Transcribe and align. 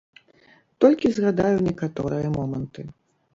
Толькі 0.85 1.11
згадаю 1.17 1.51
некаторыя 1.69 2.33
моманты. 2.39 2.81